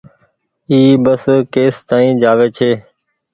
[0.69, 1.23] اي بس
[1.53, 2.71] ڪيس تآئين جآئي۔